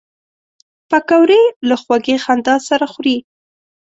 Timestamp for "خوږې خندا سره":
1.81-2.85